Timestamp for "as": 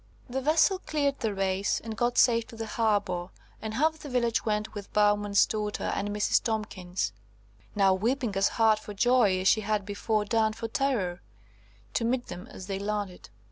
8.35-8.47, 9.39-9.47, 12.47-12.65